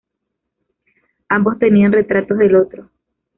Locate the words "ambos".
1.29-1.59